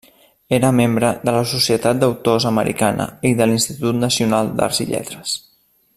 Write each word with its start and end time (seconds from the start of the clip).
Era 0.57 0.69
membre 0.77 1.11
de 1.29 1.33
la 1.35 1.43
Societat 1.51 1.99
d'Autors 2.01 2.49
Americana 2.53 3.07
i 3.33 3.33
de 3.43 3.49
l'Institut 3.51 4.01
Nacional 4.07 4.51
d'Arts 4.59 4.83
i 4.87 4.93
Lletres. 4.95 5.37